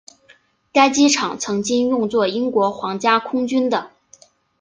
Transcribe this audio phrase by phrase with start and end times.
[0.73, 3.91] 该机场曾经用作英国皇家空军的。